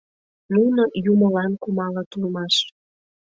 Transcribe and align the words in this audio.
Нуно 0.53 0.83
юмылан 1.11 1.51
кумалыт 1.61 2.09
улмаш! 2.17 2.55